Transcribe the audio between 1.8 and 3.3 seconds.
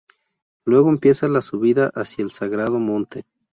hacia el sagrado monte.